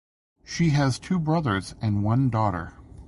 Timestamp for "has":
0.71-0.97